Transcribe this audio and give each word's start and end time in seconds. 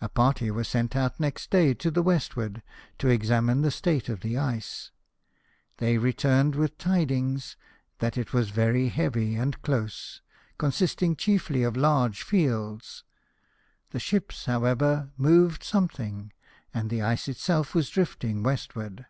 A 0.00 0.08
party 0.08 0.50
was 0.50 0.66
sent 0.66 0.96
out 0.96 1.20
next 1.20 1.50
day 1.50 1.74
to 1.74 1.90
the 1.90 2.02
westward, 2.02 2.62
to 2.96 3.08
examine 3.10 3.60
the 3.60 3.70
state 3.70 4.08
of 4.08 4.20
the 4.20 4.38
ice; 4.38 4.92
they 5.76 5.98
returned 5.98 6.54
with 6.54 6.78
tid 6.78 7.10
ings 7.10 7.54
that 7.98 8.16
it 8.16 8.32
was 8.32 8.48
very 8.48 8.88
heavy 8.88 9.34
and 9.36 9.60
close, 9.60 10.22
consisting 10.56 11.16
chiefly 11.16 11.64
of 11.64 11.76
large 11.76 12.22
fields. 12.22 13.04
The 13.90 14.00
ships, 14.00 14.46
however, 14.46 15.10
moved 15.18 15.62
something, 15.62 16.32
and 16.72 16.88
the 16.88 17.02
ice 17.02 17.28
itself 17.28 17.74
was 17.74 17.90
drifting 17.90 18.42
westward. 18.42 19.04